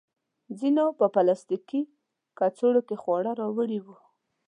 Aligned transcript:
ځینو 0.59 0.85
په 0.99 1.05
پلاستیکي 1.13 1.81
کڅوړو 2.37 2.81
کې 2.87 2.95
خواړه 3.01 3.31
راوړي 3.41 3.79
وو. 3.81 3.95